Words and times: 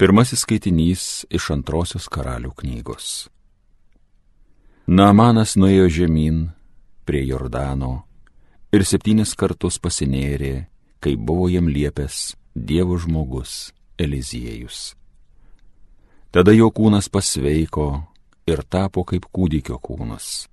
Pirmasis 0.00 0.46
skaitinys 0.46 1.02
iš 1.28 1.50
antrosios 1.52 2.06
karalių 2.08 2.54
knygos. 2.56 3.28
Namanas 4.88 5.58
nuėjo 5.60 5.90
žemyn 5.92 6.38
prie 7.04 7.20
Jordano 7.28 7.90
ir 8.72 8.86
septynis 8.88 9.34
kartus 9.36 9.76
pasinėrė, 9.76 10.54
kai 11.04 11.18
buvo 11.20 11.50
jam 11.52 11.68
liepęs 11.68 12.32
Dievo 12.56 12.96
žmogus 12.96 13.74
Eliziejus. 14.00 14.94
Tada 16.32 16.56
jo 16.56 16.72
kūnas 16.72 17.12
pasveiko 17.12 17.90
ir 18.48 18.64
tapo 18.64 19.04
kaip 19.04 19.28
kūdikio 19.28 19.76
kūnas. 19.84 20.48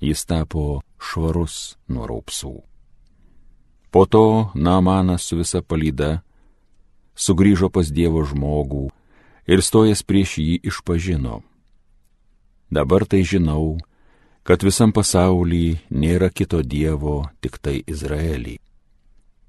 Jis 0.00 0.24
tapo 0.24 0.80
švarus 0.96 1.76
nuo 1.92 2.08
raupsų. 2.08 2.54
Po 3.92 4.08
to 4.08 4.28
Namanas 4.54 5.28
su 5.28 5.36
visa 5.44 5.60
palyda 5.60 6.22
sugrįžo 7.16 7.72
pas 7.72 7.88
Dievo 7.88 8.22
žmogų 8.28 8.86
ir 9.48 9.62
stojas 9.62 10.02
prieš 10.04 10.38
jį 10.42 10.56
išpažino. 10.70 11.40
Dabar 12.70 13.06
tai 13.06 13.22
žinau, 13.22 13.78
kad 14.46 14.62
visam 14.62 14.92
pasaulyje 14.92 15.80
nėra 15.90 16.30
kito 16.30 16.62
Dievo, 16.62 17.30
tik 17.40 17.58
tai 17.62 17.80
Izraelį. 17.86 18.58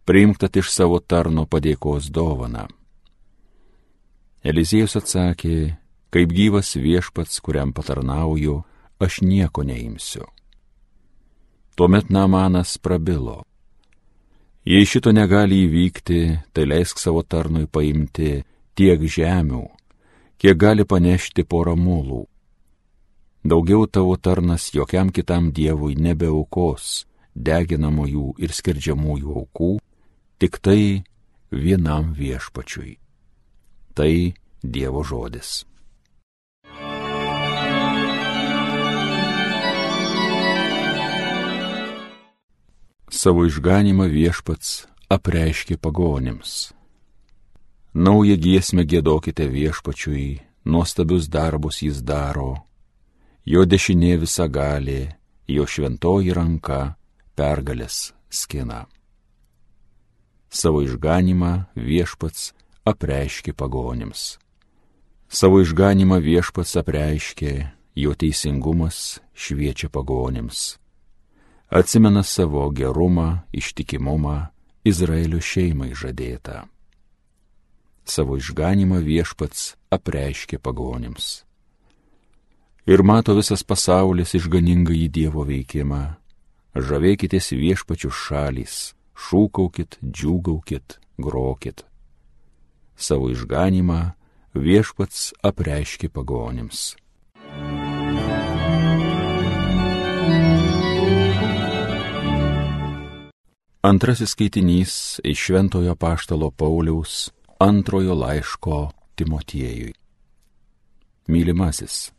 Priimktat 0.07 0.57
iš 0.57 0.71
savo 0.71 1.01
tarno 1.03 1.45
padėkos 1.45 2.07
dovaną. 2.13 2.67
Eliziejus 4.47 4.95
atsakė, 4.95 5.75
kaip 6.13 6.31
gyvas 6.31 6.77
viešpats, 6.79 7.41
kuriam 7.43 7.73
patarnauju, 7.75 8.61
aš 9.01 9.21
nieko 9.21 9.65
neimsiu. 9.67 10.29
Tuomet 11.75 12.09
Namanas 12.09 12.77
prabilo. 12.77 13.43
Jei 14.67 14.83
šito 14.83 15.13
negali 15.15 15.61
įvykti, 15.63 16.21
tai 16.51 16.65
leisk 16.67 16.99
savo 16.99 17.21
tarnui 17.23 17.69
paimti 17.71 18.41
tiek 18.75 18.99
žemių, 18.99 19.61
kiek 20.35 20.57
gali 20.59 20.83
panešti 20.83 21.45
porą 21.47 21.77
mūlų. 21.79 22.25
Daugiau 23.47 23.87
tavo 23.87 24.17
tarnas 24.19 24.65
jokiam 24.75 25.13
kitam 25.15 25.53
dievui 25.55 25.95
nebeaukos 25.95 27.05
deginamųjų 27.31 28.33
ir 28.43 28.51
skerdžiamųjų 28.59 29.37
aukų, 29.39 29.71
tik 30.35 30.59
tai 30.59 30.81
vienam 31.47 32.11
viešpačiui. 32.17 32.97
Tai 33.95 34.11
Dievo 34.67 35.05
žodis. 35.07 35.63
Savo 43.07 43.45
išganimą 43.47 44.07
viešpats 44.11 44.85
apreiškė 45.09 45.77
pagonims. 45.79 46.73
Naują 47.95 48.35
giesmę 48.37 48.83
gėdokite 48.83 49.47
viešpačiui, 49.47 50.41
nuostabius 50.67 51.29
darbus 51.31 51.81
jis 51.81 52.03
daro, 52.03 52.67
jo 53.45 53.63
dešinė 53.65 54.17
visa 54.21 54.47
gali, 54.47 55.07
jo 55.47 55.63
šventoji 55.65 56.35
ranka 56.35 56.97
pergalės 57.35 58.11
skina. 58.29 58.85
Savo 60.51 60.83
išganimą 60.83 61.71
viešpats 61.75 62.51
apreiškė 62.87 63.55
pagonims. 63.55 64.35
Savo 65.27 65.63
išganimą 65.63 66.19
viešpats 66.23 66.75
apreiškė, 66.83 67.53
jo 67.95 68.11
teisingumas 68.19 69.19
šviečia 69.33 69.89
pagonims 69.89 70.75
atsimena 71.69 72.23
savo 72.23 72.69
gerumą, 72.71 73.43
ištikimumą 73.51 74.47
Izraelio 74.87 75.41
šeimai 75.43 75.91
žadėtą. 75.91 76.63
Savo 78.07 78.37
išganimą 78.39 79.01
viešpats 79.03 79.75
apreiškė 79.91 80.61
pagonims. 80.63 81.43
Ir 82.87 83.03
mato 83.03 83.35
visas 83.35 83.65
pasaulis 83.67 84.31
išganingą 84.37 84.95
į 84.95 85.09
Dievo 85.11 85.43
veikimą. 85.43 86.15
Žavėkitės 86.77 87.51
viešpačių 87.51 88.11
šalys, 88.15 88.93
šūkaukit, 89.17 89.99
džiūgaukit, 89.99 90.99
grokit. 91.19 91.83
Savo 92.95 93.27
išganimą 93.33 94.13
viešpats 94.55 95.33
apreiškė 95.43 96.07
pagonims. 96.13 96.95
Antrasis 103.87 104.29
skaitinys 104.29 105.19
iš 105.23 105.39
Šventojo 105.39 105.95
Paštalo 105.95 106.51
Pauliaus 106.51 107.31
antrojo 107.59 108.13
laiško 108.13 108.91
Timotiejui. 109.15 109.93
Mylimasis, 111.27 112.11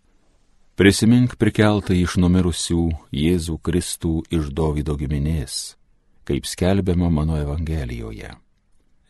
prisimink 0.81 1.35
prikeltą 1.37 1.93
iš 1.93 2.15
numirusių 2.25 2.85
Jėzų 3.13 3.57
Kristų 3.61 4.13
iš 4.39 4.49
Dovido 4.61 4.97
giminės, 4.97 5.77
kaip 6.25 6.49
skelbiama 6.49 7.11
mano 7.13 7.37
Evangelijoje, 7.37 8.31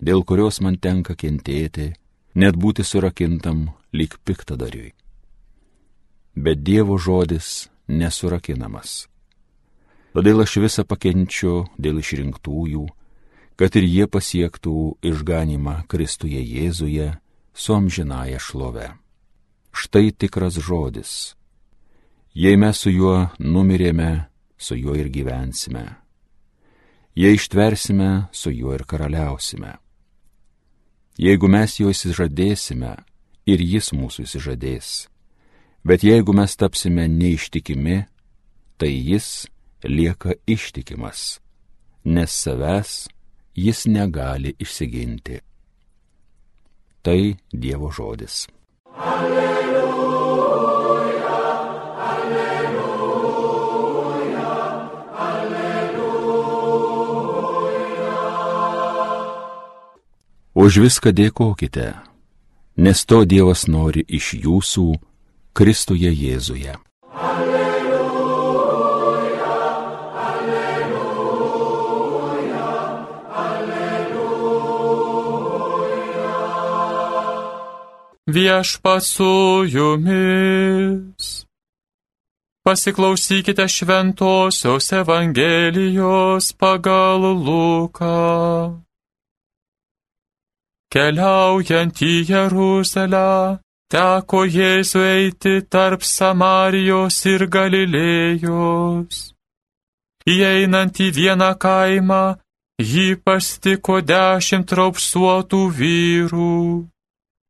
dėl 0.03 0.25
kurios 0.27 0.59
man 0.59 0.81
tenka 0.83 1.15
kentėti, 1.15 1.93
net 2.35 2.59
būti 2.59 2.83
surakintam 2.83 3.69
lyg 3.95 4.19
piktadariui. 4.25 4.91
Bet 6.35 6.67
Dievo 6.67 6.99
žodis 6.99 7.69
nesurakinamas 7.87 9.05
Todėl 10.17 10.43
aš 10.43 10.57
visą 10.63 10.85
pakenčiu 10.89 11.69
dėl 11.79 12.01
išrinktųjų, 12.01 12.85
kad 13.59 13.75
ir 13.77 13.85
jie 13.85 14.07
pasiektų 14.09 14.99
išganimą 15.11 15.83
Kristuje 15.91 16.41
Jėzuje 16.41 17.11
su 17.55 17.75
amžinaja 17.75 18.39
šlove. 18.41 18.93
Štai 19.75 20.13
tikras 20.13 20.59
žodis. 20.63 21.35
Jei 22.35 22.57
mes 22.57 22.79
su 22.79 22.91
juo 22.91 23.29
numirėme, 23.39 24.29
su 24.57 24.79
juo 24.79 24.95
ir 24.95 25.11
gyvensime. 25.11 25.85
Jei 27.19 27.35
ištversime, 27.35 28.29
su 28.33 28.51
juo 28.55 28.75
ir 28.79 28.87
karaliausime. 28.87 29.75
Jeigu 31.19 31.51
mes 31.51 31.81
jo 31.81 31.91
įsižadėsime, 31.91 32.95
ir 33.49 33.63
jis 33.65 33.93
mūsų 33.97 34.27
įsižadės. 34.27 35.09
Bet 35.87 36.05
jeigu 36.05 36.35
mes 36.37 36.55
tapsime 36.59 37.09
neištikimi, 37.09 38.05
tai 38.79 38.93
jis 38.93 39.49
lieka 39.85 40.33
ištikimas, 40.47 41.41
nes 42.05 42.31
savęs 42.31 43.09
jis 43.55 43.87
negali 43.87 44.55
išsiginti. 44.59 45.41
Tai 47.03 47.37
Dievo 47.53 47.91
žodis. 47.91 48.47
Alleluja, 48.97 50.49
alleluja, 52.11 53.29
alleluja. 55.29 56.09
Už 60.55 60.79
viską 60.83 61.13
dėkokite, 61.15 61.95
nes 62.77 63.05
to 63.07 63.25
Dievas 63.25 63.67
nori 63.71 64.03
iš 64.09 64.35
jūsų 64.43 64.99
Kristuje 65.55 66.11
Jėzuje. 66.11 66.75
Viešpat 78.29 79.03
su 79.03 79.65
jumis. 79.69 81.47
Pasiklausykite 82.65 83.69
šventosios 83.69 84.93
Evangelijos 84.93 86.53
pagal 86.53 87.21
Luką. 87.47 88.85
Keliaujant 90.93 92.03
į 92.05 92.15
Jeruzalę, 92.29 93.61
teko 93.93 94.45
Jėzų 94.45 95.03
eiti 95.05 95.55
tarp 95.73 96.05
Samarijos 96.05 97.17
ir 97.33 97.47
Galilėjos. 97.49 99.33
Įeinant 100.29 101.01
į 101.01 101.09
vieną 101.17 101.51
kaimą, 101.61 102.37
jį 102.93 103.09
pastiko 103.25 104.01
dešimt 104.05 104.73
raupsuotų 104.77 105.63
vyrų 105.81 106.59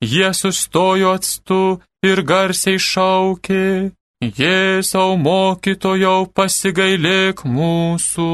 Jie 0.01 0.31
sustojo 0.35 1.13
atstu 1.19 1.81
ir 2.07 2.23
garsiai 2.23 2.79
šaukė, 2.79 3.91
Jėzau 4.19 5.15
mokytojau 5.15 6.27
pasigailėk 6.35 7.45
mūsų. 7.47 8.31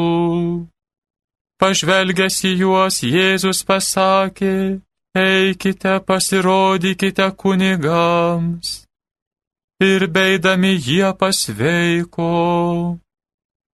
Pažvelgęs 1.60 2.38
į 2.48 2.52
juos 2.62 3.02
Jėzus 3.04 3.60
pasakė, 3.68 4.80
eikite 5.12 5.98
pasirodykite 6.08 7.28
kunigams. 7.36 8.86
Ir 9.84 10.08
beidami 10.08 10.72
jie 10.80 11.12
pasveiko. 11.20 12.32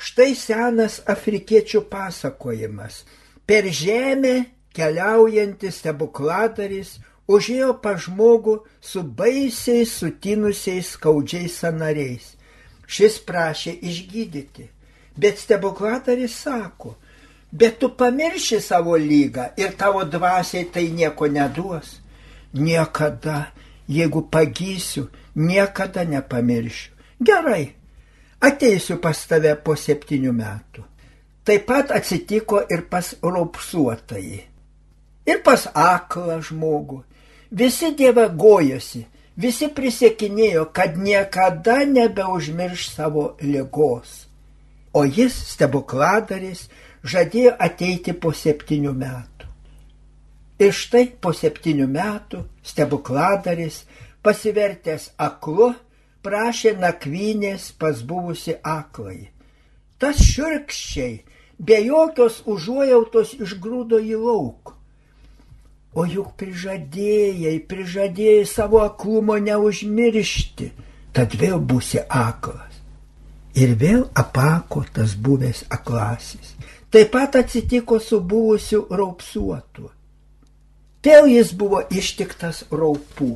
Štai 0.01 0.33
senas 0.35 0.99
afrikiečių 1.13 1.85
pasakojimas. 1.87 3.05
Per 3.47 3.69
žemę 3.71 4.33
keliaujantis 4.75 5.79
stebukladaris 5.79 6.97
užėjo 7.31 7.77
pa 7.83 7.95
žmogų 7.95 8.57
su 8.81 9.05
baisiais 9.05 9.93
sutinusiais 10.01 10.95
skaudžiais 10.97 11.59
sanariais 11.63 12.33
šis 12.91 13.19
prašė 13.27 13.77
išgydyti. 13.87 14.67
Bet 15.15 15.39
stebuklataris 15.39 16.35
sako, 16.43 16.95
bet 17.51 17.79
tu 17.79 17.91
pamirši 17.95 18.61
savo 18.63 18.95
lygą 18.99 19.49
ir 19.59 19.75
tavo 19.79 20.03
dvasiai 20.03 20.69
tai 20.71 20.87
nieko 20.95 21.27
neduos. 21.27 21.99
Niekada, 22.53 23.51
jeigu 23.87 24.25
pagysiu, 24.31 25.07
niekada 25.35 26.03
nepamiršiu. 26.03 26.91
Gerai, 27.21 27.73
ateisiu 28.41 28.97
pas 29.03 29.19
tave 29.27 29.53
po 29.55 29.75
septynių 29.77 30.31
metų. 30.35 30.87
Taip 31.45 31.67
pat 31.69 31.91
atsitiko 31.95 32.63
ir 32.69 32.85
pas 32.89 33.13
raupsuotojai. 33.21 34.41
Ir 35.25 35.39
pas 35.45 35.67
aklą 35.73 36.39
žmogų. 36.41 37.01
Visi 37.51 37.91
dievagojosi, 37.97 39.05
Visi 39.39 39.69
prisiekinėjo, 39.71 40.67
kad 40.75 40.97
niekada 40.99 41.85
nebeužmirš 41.87 42.89
savo 42.91 43.35
lygos. 43.41 44.27
O 44.91 45.05
jis, 45.07 45.35
stebukladaris, 45.53 46.65
žadėjo 47.03 47.55
ateiti 47.59 48.13
po 48.13 48.33
septynių 48.35 48.91
metų. 48.91 49.47
Ir 50.61 50.75
štai 50.75 51.05
po 51.23 51.31
septynių 51.33 51.87
metų 51.89 52.43
stebukladaris, 52.61 53.85
pasivertęs 54.21 55.13
aklu, 55.17 55.71
prašė 56.21 56.75
nakvynės 56.77 57.71
pas 57.79 58.03
buvusi 58.05 58.57
aklai. 58.61 59.31
Tas 59.97 60.19
širkščiai, 60.21 61.23
be 61.57 61.79
jokios 61.87 62.41
užuojautos 62.45 63.33
išgrūdo 63.41 64.01
į 64.01 64.19
lauk. 64.21 64.75
O 65.91 66.05
juk 66.07 66.35
prižadėjai, 66.39 67.57
prižadėjai 67.67 68.45
savo 68.47 68.79
aklumo 68.85 69.35
neužmiršti, 69.43 70.69
tad 71.11 71.35
vėl 71.35 71.59
būsi 71.59 71.99
aklas. 72.07 72.77
Ir 73.59 73.75
vėl 73.75 74.05
apako 74.15 74.85
tas 74.95 75.17
buvęs 75.19 75.65
aklasis. 75.67 76.53
Taip 76.91 77.11
pat 77.11 77.35
atsitiko 77.39 77.99
su 77.99 78.21
buvusiu 78.23 78.85
raupsuotu. 78.87 79.89
Vėl 81.03 81.27
jis 81.31 81.51
buvo 81.57 81.81
ištiktas 81.91 82.63
raupų. 82.71 83.33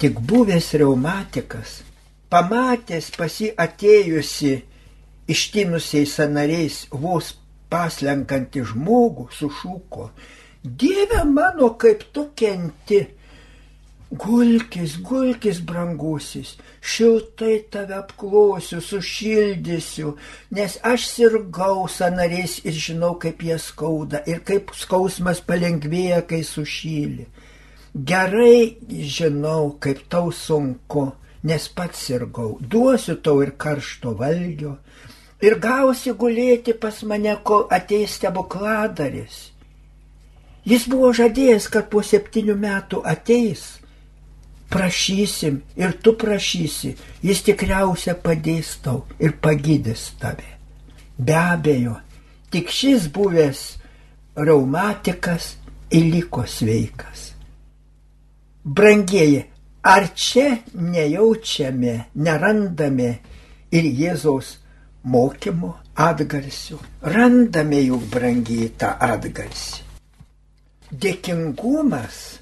Tik 0.00 0.20
buvęs 0.30 0.70
reumatikas, 0.80 1.82
pamatęs 2.32 3.10
pasi 3.16 3.50
atėjusi 3.52 4.52
ištinusiais 5.28 6.14
sanariais 6.16 6.76
vos 6.92 7.34
paslenkantį 7.68 8.64
žmogų, 8.72 9.28
sušūko, 9.34 10.10
Dieve 10.62 11.22
mano, 11.24 11.70
kaip 11.78 12.02
tu 12.12 12.28
kenti. 12.34 13.06
Gulkis, 14.10 14.96
gulkis, 15.04 15.60
brangusis, 15.60 16.54
šiltai 16.80 17.58
tave 17.70 17.92
apklosiu, 17.98 18.80
sušildysiu, 18.80 20.14
nes 20.56 20.78
aš 20.82 21.04
sirgau 21.10 21.84
sanariais 21.92 22.54
ir 22.64 22.72
žinau, 22.72 23.18
kaip 23.20 23.44
jie 23.44 23.58
skauda 23.60 24.22
ir 24.26 24.40
kaip 24.48 24.72
skausmas 24.72 25.42
palengvėja, 25.44 26.22
kai 26.30 26.40
sušyli. 26.40 27.26
Gerai 27.92 28.80
žinau, 28.88 29.76
kaip 29.76 30.00
tau 30.08 30.32
sunku, 30.32 31.04
nes 31.44 31.68
pats 31.68 32.08
sirgau, 32.08 32.56
duosiu 32.64 33.18
tau 33.20 33.44
ir 33.44 33.52
karšto 33.60 34.16
valgio, 34.16 34.78
ir 35.44 35.60
gausi 35.60 36.16
gulėti 36.16 36.72
pas 36.72 37.04
mane, 37.04 37.36
kol 37.44 37.68
ateis 37.68 38.16
stebukladaris 38.16 39.38
Jis 40.68 40.84
buvo 40.90 41.14
žadėjęs, 41.16 41.66
kad 41.72 41.86
po 41.88 42.02
septynių 42.04 42.54
metų 42.60 42.98
ateis, 43.08 43.62
prašysim 44.68 45.62
ir 45.80 45.94
tu 46.04 46.12
prašysi, 46.20 46.90
jis 47.24 47.40
tikriausia 47.46 48.12
padės 48.26 48.74
tau 48.84 49.06
ir 49.16 49.32
pagydys 49.40 50.10
tave. 50.20 50.50
Be 51.16 51.38
abejo, 51.38 51.94
tik 52.52 52.68
šis 52.68 53.08
buvęs 53.14 53.62
reumatikas 54.36 55.54
įliko 55.94 56.44
sveikas. 56.44 57.32
Brangieji, 58.64 59.46
ar 59.88 60.10
čia 60.12 60.58
nejaučiame, 60.74 61.96
nerandame 62.14 63.10
ir 63.72 63.92
Jėzaus 64.04 64.58
mokymo 65.08 65.78
atgarsių? 65.96 66.78
Randame 67.16 67.86
juk 67.88 68.08
brangiai 68.12 68.74
tą 68.76 68.92
atgarsį 69.14 69.87
dėkingumas 70.92 72.38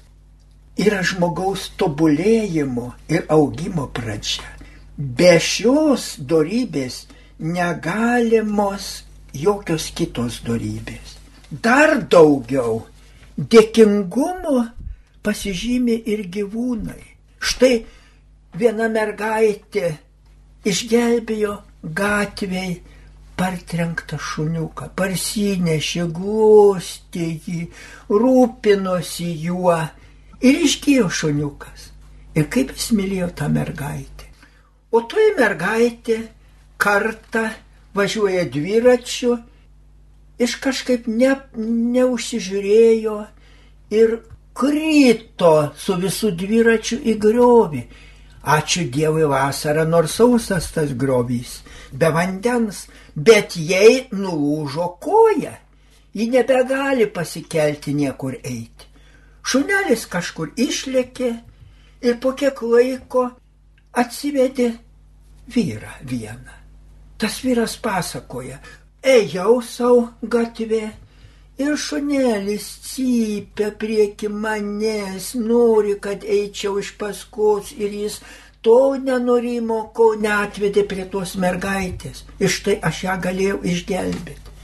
yra 0.77 1.01
žmogaus 1.03 1.71
tobulėjimo 1.79 2.91
ir 3.09 3.25
augimo 3.33 3.87
pradžia. 3.93 4.47
Be 4.97 5.37
šios 5.41 6.15
darybės 6.29 7.05
negalimos 7.39 9.03
jokios 9.33 9.91
kitos 9.97 10.41
darybės. 10.45 11.17
Dar 11.51 12.01
daugiau 12.09 12.81
dėkingumo 13.37 14.65
pasižymė 15.23 16.01
ir 16.09 16.25
gyvūnai. 16.33 17.03
Štai 17.37 17.73
viena 18.57 18.87
mergaitė 18.89 19.93
išgelbėjo 20.67 21.59
gatviai 21.97 22.79
partrenktą 23.37 24.17
šuniuką, 24.17 24.89
parsinešė, 24.97 26.07
glostė 26.13 27.27
jį, 27.45 27.67
rūpinosi 28.09 29.29
juo 29.45 29.77
ir 30.41 30.63
išgyjo 30.67 31.09
šuniukas. 31.09 31.91
Ir 32.37 32.49
kaip 32.53 32.73
jis 32.75 32.91
mylėjo 32.97 33.31
tą 33.37 33.49
mergaitę. 33.49 34.27
O 34.93 35.01
toji 35.09 35.33
mergaitė 35.37 36.17
kartą 36.81 37.47
važiuoja 37.97 38.45
dviračiu, 38.53 39.37
iš 40.37 40.57
kažkaip 40.61 41.07
ne, 41.09 41.33
neužsižiūrėjo 41.57 43.17
ir 43.97 44.19
krito 44.57 45.53
su 45.77 45.97
visų 46.01 46.33
dviračiu 46.37 46.99
į 47.01 47.17
griovį. 47.21 47.83
Ačiū 48.47 48.85
Dievui 48.93 49.25
vasarą, 49.27 49.83
nors 49.89 50.13
sausas 50.21 50.69
tas 50.71 50.93
griovys, 50.95 51.57
be 51.91 52.07
vandens, 52.15 52.85
bet 53.17 53.57
jai 53.57 54.07
nulūžo 54.13 54.91
koja. 55.01 55.55
Ji 56.13 56.29
nebegali 56.33 57.05
pasikelti 57.13 57.93
niekur 57.93 58.37
eiti. 58.43 58.87
Šunelis 59.47 60.05
kažkur 60.09 60.53
išlėkė 60.57 61.29
ir 62.03 62.17
po 62.21 62.33
kiek 62.37 62.61
laiko 62.61 63.27
atsivedė 63.97 64.71
vyrą 65.53 65.93
vieną. 66.03 66.55
Tas 67.17 67.39
vyras 67.45 67.77
pasakoja, 67.81 68.57
ėjau 69.01 69.61
savo 69.65 70.01
gatvė 70.21 70.83
ir 71.57 71.77
šunelis 71.81 72.65
cypia 72.85 73.71
prieki 73.71 74.29
manęs, 74.29 75.31
nori, 75.41 75.95
kad 76.01 76.25
eičiau 76.25 76.77
iš 76.81 76.93
paskos 76.99 77.71
ir 77.77 77.93
jis 78.03 78.19
to 78.67 78.97
nenorimo, 78.99 79.79
ko 79.95 80.09
netvedė 80.19 80.83
prie 80.91 81.05
tos 81.07 81.37
mergaitės. 81.39 82.25
Ir 82.43 82.51
štai 82.51 82.75
aš 82.83 83.03
ją 83.05 83.15
galėjau 83.23 83.61
išgelbėti. 83.71 84.55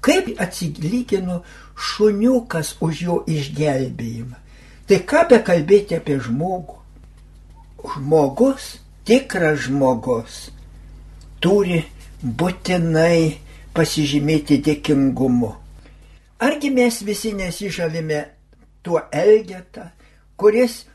Kaip 0.00 0.30
atsilygino 0.40 1.42
šuniukas 1.76 2.78
už 2.80 3.02
jo 3.04 3.16
išgelbėjimą. 3.28 4.38
Tai 4.88 4.98
ką 5.10 5.26
be 5.28 5.42
kalbėti 5.44 5.98
apie 5.98 6.16
žmogų? 6.24 6.78
Žmogus, 7.84 8.70
tikras 9.04 9.66
žmogus, 9.66 10.40
turi 11.40 11.82
būtinai 12.20 13.36
pasižymėti 13.76 14.60
dėkingumu. 14.64 15.52
Argi 16.40 16.72
mes 16.72 17.02
visi 17.04 17.34
nesižavime 17.36 18.24
tuo 18.84 19.04
elgetą, 19.12 19.90
kuris 20.40 20.86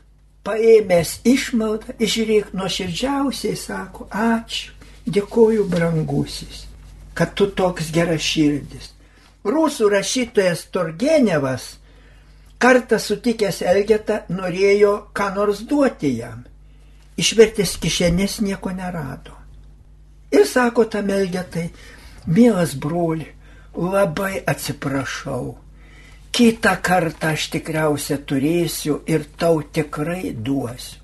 paėmęs 0.46 1.20
išmaldą, 1.26 1.96
išrėk 1.98 2.52
nuoširdžiausiai 2.56 3.56
sako, 3.58 4.06
ačiū, 4.10 4.72
dėkoju 5.06 5.66
brangusis, 5.70 6.66
kad 7.14 7.34
tu 7.38 7.48
toks 7.50 7.90
geras 7.94 8.22
širdis. 8.22 8.92
Rusų 9.46 9.90
rašytojas 9.92 10.66
Torgenevas 10.74 11.76
kartą 12.58 12.98
sutikęs 12.98 13.62
Elgetą 13.62 14.22
norėjo 14.32 14.94
ką 15.14 15.28
nors 15.36 15.62
duoti 15.70 16.16
jam. 16.18 16.44
Išvertęs 17.16 17.76
kišenės 17.80 18.40
nieko 18.44 18.72
nerado. 18.74 19.36
Ir 20.34 20.44
sako 20.44 20.84
tam 20.90 21.10
Elgetai, 21.14 21.68
mielas 22.26 22.74
broli, 22.74 23.28
labai 23.76 24.42
atsiprašau. 24.46 25.54
Kita 26.36 26.74
kartą 26.84 27.30
aš 27.32 27.46
tikriausiai 27.54 28.20
turėsiu 28.28 28.98
ir 29.08 29.22
tau 29.40 29.62
tikrai 29.72 30.34
duosiu. 30.36 31.00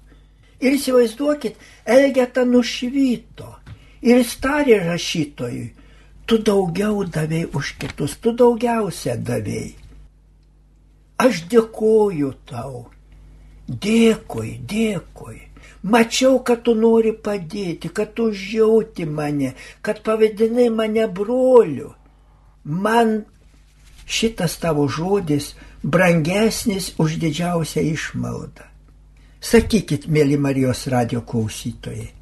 Ir 0.61 0.77
įsivaizduokit, 0.77 1.57
Elgeta 1.89 2.45
nušvyto 2.47 3.49
ir 4.05 4.21
jis 4.21 4.35
tarė 4.45 4.77
rašytojui, 4.85 5.71
tu 6.29 6.39
daugiau 6.39 7.07
davėjai 7.17 7.49
už 7.59 7.73
kitus, 7.81 8.19
tu 8.21 8.35
daugiausia 8.37 9.17
davėjai. 9.17 9.73
Aš 11.25 11.43
dėkoju 11.51 12.31
tau. 12.53 12.85
Dėkui, 13.67 14.59
dėkui. 14.69 15.41
Mačiau, 15.83 16.39
kad 16.47 16.63
tu 16.67 16.77
nori 16.79 17.17
padėti, 17.17 17.89
kad 17.89 18.13
tu 18.15 18.29
žiauti 18.37 19.09
mane, 19.09 19.55
kad 19.81 20.05
pavadinai 20.05 20.69
mane 20.71 21.09
broliu. 21.09 21.95
Man 22.65 23.23
šitas 24.07 24.57
tavo 24.63 24.89
žodis 24.89 25.53
brangesnis 25.83 26.93
už 26.99 27.19
didžiausią 27.23 27.85
išmaldą. 27.93 28.67
Sakykit, 29.43 30.07
mėly 30.07 30.39
Marijos 30.39 30.87
radio 30.87 31.25
klausytojai, 31.27 32.13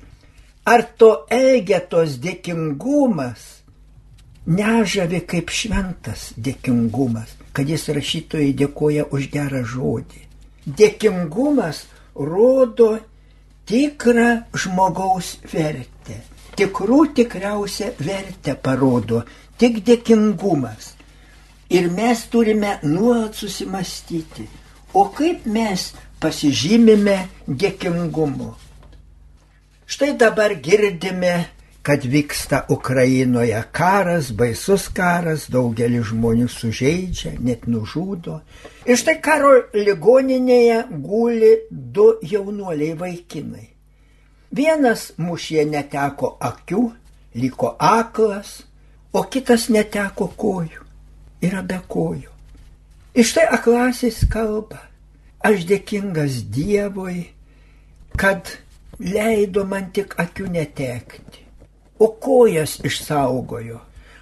ar 0.65 0.87
to 0.97 1.27
elgetos 1.29 2.17
dėkingumas 2.23 3.61
nežavi 4.47 5.21
kaip 5.29 5.53
šventas 5.53 6.31
dėkingumas, 6.37 7.37
kad 7.53 7.69
jis 7.69 7.89
rašytojai 7.93 8.55
dėkoja 8.57 9.07
už 9.13 9.29
gerą 9.33 9.63
žodį. 9.69 10.25
Dėkingumas 10.67 11.85
rodo 12.15 12.99
tikrą 13.69 14.31
žmogaus 14.55 15.37
vertę. 15.53 16.21
Tikrų 16.57 17.01
tikriausia 17.17 17.93
vertę 17.99 18.57
parodo 18.57 19.23
tik 19.59 19.83
dėkingumas. 19.87 20.95
Ir 21.71 21.87
mes 21.95 22.25
turime 22.31 22.79
nuolat 22.83 23.35
susimastyti, 23.39 24.49
o 24.95 25.07
kaip 25.15 25.47
mes 25.47 25.93
pasižymime 26.21 27.17
dėkingumu. 27.47 28.50
Štai 29.91 30.12
dabar 30.19 30.55
girdime, 30.62 31.35
kad 31.83 32.05
vyksta 32.05 32.65
Ukrainoje 32.69 33.62
karas, 33.73 34.29
baisus 34.37 34.89
karas, 34.93 35.47
daugelį 35.50 36.03
žmonių 36.11 36.49
sužeidžia, 36.53 37.33
net 37.41 37.67
nužudo. 37.67 38.41
Ir 38.85 39.00
štai 39.00 39.17
karo 39.25 39.55
ligoninėje 39.75 40.85
guli 40.91 41.55
du 41.71 42.12
jaunuoliai 42.23 42.99
vaikinai. 43.00 43.67
Vienas 44.50 45.12
mūšyje 45.19 45.65
neteko 45.71 46.35
akių, 46.43 46.85
liko 47.39 47.77
aklas, 47.79 48.61
o 49.15 49.23
kitas 49.23 49.69
neteko 49.71 50.29
kojų, 50.37 50.85
yra 51.43 51.63
be 51.67 51.81
kojų. 51.89 52.31
Iš 53.15 53.35
tai 53.35 53.47
aklasis 53.51 54.23
kalba, 54.31 54.79
aš 55.43 55.65
dėkingas 55.67 56.45
Dievui, 56.53 57.27
kad 58.21 58.53
leido 59.01 59.65
man 59.67 59.91
tik 59.95 60.15
akių 60.21 60.51
netekti, 60.55 61.47
o 61.99 62.13
kojas 62.23 62.79
išsaugojo. 62.87 63.81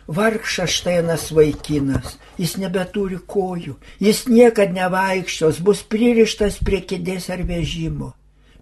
Vargšas 0.08 0.72
štainas 0.72 1.26
vaikinas, 1.36 2.14
jis 2.40 2.54
nebeturi 2.56 3.18
kojų, 3.28 3.74
jis 4.00 4.22
niekad 4.30 4.72
nevaikščios, 4.72 5.58
bus 5.60 5.82
pririštas 5.84 6.62
prie 6.64 6.80
kėdės 6.80 7.28
ar 7.34 7.42
vežimo. 7.44 8.14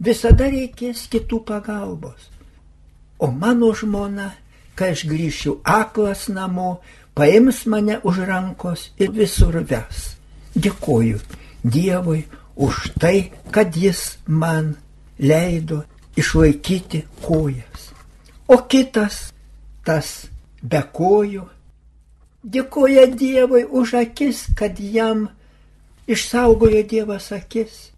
Visada 0.03 0.51
reikės 0.51 1.05
kitų 1.13 1.45
pagalbos. 1.47 2.27
O 3.23 3.31
mano 3.31 3.71
žmona, 3.79 4.33
kai 4.75 4.91
aš 4.97 5.07
grįšiu 5.07 5.61
aklas 5.63 6.27
namo, 6.29 6.81
paims 7.17 7.65
mane 7.67 7.99
už 8.05 8.23
rankos 8.29 8.91
ir 9.01 9.11
visur 9.17 9.57
ves. 9.65 10.17
Dėkoju 10.57 11.21
Dievui 11.65 12.23
už 12.57 12.93
tai, 13.01 13.33
kad 13.51 13.77
jis 13.77 14.19
man 14.29 14.77
leido 15.19 15.83
išlaikyti 16.17 17.05
kojas. 17.25 17.91
O 18.49 18.61
kitas, 18.69 19.33
tas 19.85 20.29
be 20.63 20.81
kojų. 20.81 21.49
Dėkoja 22.47 23.09
Dievui 23.11 23.65
už 23.65 23.97
akis, 24.05 24.47
kad 24.55 24.79
jam 24.79 25.27
išsaugojo 26.07 26.85
Dievas 26.87 27.33
akis. 27.35 27.91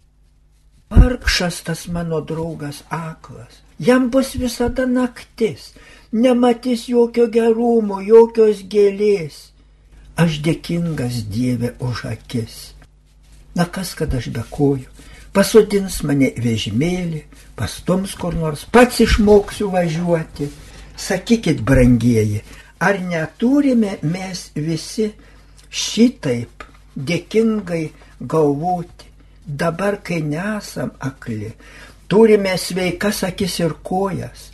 Vargšas 0.88 1.62
tas 1.66 1.84
mano 1.92 2.22
draugas 2.24 2.80
aklas. 2.88 3.60
Jam 3.78 4.08
bus 4.10 4.32
visada 4.40 4.86
naktis, 4.88 5.74
nematys 6.12 6.88
jokio 6.88 7.26
gerumo, 7.32 8.00
jokios 8.04 8.62
gėlės. 8.70 9.48
Aš 10.18 10.40
dėkingas 10.42 11.22
Dieve 11.30 11.74
už 11.78 12.04
akis. 12.10 12.72
Na 13.54 13.66
kas, 13.66 13.94
kad 13.94 14.14
aš 14.14 14.30
bekoju, 14.34 14.86
pasodins 15.34 16.00
mane 16.06 16.32
vežimėlį, 16.38 17.24
pastums 17.58 18.14
kur 18.18 18.34
nors, 18.34 18.64
pats 18.70 19.02
išmoksiu 19.04 19.70
važiuoti. 19.74 20.48
Sakykit, 20.98 21.60
brangieji, 21.62 22.42
Ar 22.78 23.00
neturime 23.02 23.96
mes 24.06 24.44
visi 24.54 25.08
šitaip 25.68 26.62
dėkingai 26.94 27.82
galvoti, 28.20 29.08
dabar, 29.62 29.98
kai 30.06 30.20
nesam 30.22 30.92
akli, 31.02 31.50
turime 32.06 32.54
sveikas 32.58 33.24
akis 33.26 33.58
ir 33.64 33.74
kojas, 33.82 34.52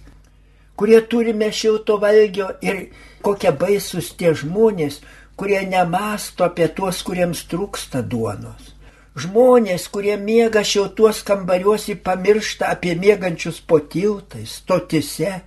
kurie 0.77 1.01
turime 1.11 1.51
šilto 1.53 1.99
valgio 2.03 2.51
ir 2.63 2.87
kokie 3.25 3.53
baisus 3.53 4.13
tie 4.19 4.35
žmonės, 4.35 5.01
kurie 5.37 5.63
nemasto 5.69 6.45
apie 6.47 6.69
tuos, 6.69 7.01
kuriems 7.07 7.47
trūksta 7.51 8.03
duonos. 8.03 8.75
Žmonės, 9.15 9.89
kurie 9.95 10.19
miega 10.19 10.65
šiltuos 10.67 11.23
kambariuose, 11.27 11.95
pamiršta 11.97 12.71
apie 12.75 12.95
mėgančius 12.99 13.61
po 13.63 13.79
tiltais, 13.79 14.59
stotise 14.61 15.41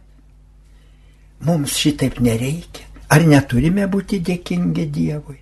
Mums 1.40 1.76
šitaip 1.78 2.20
nereikia. 2.20 2.86
Ar 3.14 3.24
neturime 3.24 3.86
būti 3.88 4.20
dėkingi 4.26 4.88
Dievui? 4.94 5.38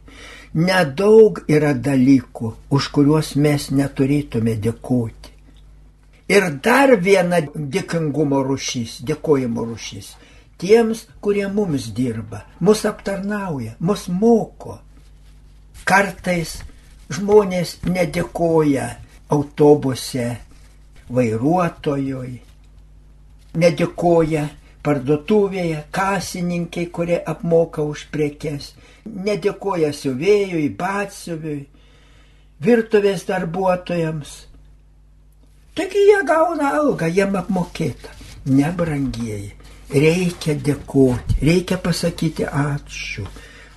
Nedaug 0.55 1.41
yra 1.51 1.71
dalykų, 1.73 2.51
už 2.71 2.89
kuriuos 2.95 3.33
mes 3.39 3.69
neturėtume 3.71 4.55
dėkoti. 4.65 5.14
Ir 6.31 6.47
dar 6.65 6.95
viena 6.97 7.41
dėkingumo 7.53 8.41
rušys, 8.45 9.01
dėkojimo 9.05 9.65
rušys 9.67 10.15
tiems, 10.57 11.05
kurie 11.21 11.47
mums 11.47 11.89
dirba, 11.93 12.43
mus 12.59 12.85
aptarnauja, 12.85 13.75
mus 13.79 14.07
moko. 14.07 14.79
Kartais 15.85 16.57
žmonės 17.13 17.75
nedėkoja 17.85 18.87
autobuse 19.29 20.29
vairuotojui, 21.13 22.39
nedėkoja 23.61 24.47
parduotuvėje, 24.85 25.83
kasininkai, 25.93 26.87
kurie 26.93 27.19
apmoka 27.21 27.85
už 27.85 28.07
prekes, 28.13 28.73
nedėkoja 29.05 29.91
siuvėjui, 29.93 30.67
batsiuviui, 30.79 31.61
virtuvės 32.65 33.25
darbuotojams. 33.29 34.35
Taigi 35.75 36.01
jie 36.07 36.21
gauna 36.23 36.71
algą, 36.79 37.07
jiem 37.11 37.35
apmokėta. 37.35 38.13
Nebrangieji, 38.45 39.51
reikia 39.91 40.53
dėkoti, 40.55 41.39
reikia 41.41 41.79
pasakyti 41.81 42.45
ačiū. 42.45 43.25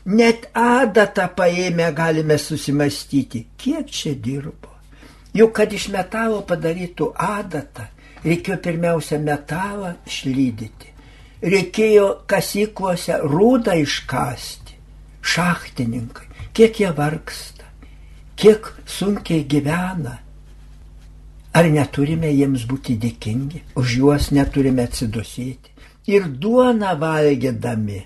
Net 0.09 0.47
adatą 0.57 1.27
paėmę 1.37 1.89
galime 1.97 2.37
susimastyti, 2.39 3.47
kiek 3.59 3.91
čia 3.91 4.13
dirbo. 4.15 4.71
Juk 5.37 5.53
kad 5.59 5.73
iš 5.75 5.89
metalo 5.93 6.39
padarytų 6.47 7.11
adatą, 7.15 7.89
reikėjo 8.25 8.61
pirmiausia 8.65 9.19
metalą 9.19 9.97
išlydyti. 10.09 10.95
Reikėjo 11.43 12.07
kasyklose 12.31 13.19
rūdą 13.25 13.75
iškasti. 13.83 14.79
Šachtininkai, 15.29 16.31
kiek 16.57 16.81
jie 16.81 16.95
vargsta, 16.95 17.67
kiek 18.39 18.73
sunkiai 18.87 19.45
gyvena. 19.45 20.17
Ar 21.57 21.69
neturime 21.73 22.31
jiems 22.33 22.67
būti 22.69 22.99
dėkingi, 23.01 23.63
už 23.81 23.97
juos 24.01 24.31
neturime 24.37 24.85
atsidusėti. 24.85 25.73
Ir 26.09 26.29
duoną 26.29 26.95
valgydami, 27.01 28.03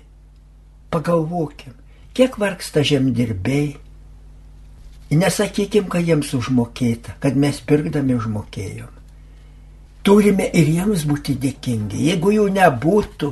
pagalvokim, 0.91 1.75
kiek 2.15 2.37
vargsta 2.39 2.83
žemdirbiai. 2.83 3.75
Nesakykim, 5.13 5.87
kad 5.93 6.07
jiems 6.07 6.31
užmokėta, 6.33 7.17
kad 7.21 7.37
mes 7.37 7.59
pirkdami 7.61 8.15
užmokėjom. 8.17 8.91
Turime 10.03 10.49
ir 10.51 10.71
jiems 10.73 11.05
būti 11.07 11.35
dėkingi. 11.39 12.01
Jeigu 12.09 12.33
jų 12.33 12.47
nebūtų, 12.57 13.29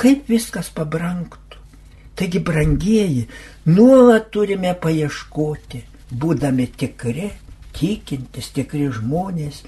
kaip 0.00 0.28
viskas 0.28 0.68
pabranktų. 0.74 1.60
Taigi, 2.18 2.42
brangieji, 2.44 3.22
nuolat 3.72 4.26
turime 4.34 4.74
paieškoti, 4.76 5.80
būdami 6.12 6.66
tikri, 6.76 7.30
tikintis, 7.76 8.50
tikri 8.56 8.88
žmonės, 8.94 9.62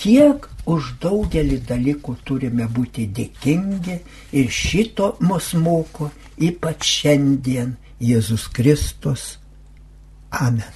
kiek 0.00 0.46
už 0.70 0.94
daugelį 1.02 1.60
dalykų 1.68 2.16
turime 2.24 2.68
būti 2.70 3.06
dėkingi 3.16 3.98
ir 4.40 4.48
šito 4.48 5.14
mus 5.26 5.52
moko 5.54 6.10
ypač 6.40 6.86
šiandien 6.88 7.76
Jėzus 8.00 8.48
Kristus. 8.56 9.36
Amen. 10.32 10.72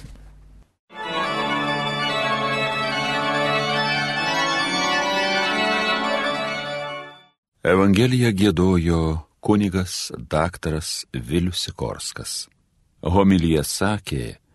Evangeliją 7.65 8.29
gėdojo 8.37 8.99
kunigas 9.41 10.11
daktaras 10.29 11.05
Vilius 11.13 11.63
Sikorskas. 11.65 12.33
Homilyje 13.01 13.63
sakė 13.65 14.25